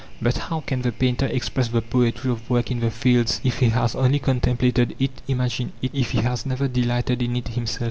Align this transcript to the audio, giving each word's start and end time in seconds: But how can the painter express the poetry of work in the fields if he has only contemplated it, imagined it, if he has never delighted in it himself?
But 0.19 0.35
how 0.39 0.61
can 0.61 0.81
the 0.81 0.91
painter 0.91 1.27
express 1.27 1.67
the 1.67 1.79
poetry 1.83 2.31
of 2.31 2.49
work 2.49 2.71
in 2.71 2.79
the 2.79 2.89
fields 2.89 3.39
if 3.43 3.59
he 3.59 3.69
has 3.69 3.93
only 3.93 4.17
contemplated 4.17 4.95
it, 4.99 5.21
imagined 5.27 5.73
it, 5.83 5.91
if 5.93 6.09
he 6.09 6.21
has 6.21 6.43
never 6.43 6.67
delighted 6.67 7.21
in 7.21 7.35
it 7.35 7.49
himself? 7.49 7.79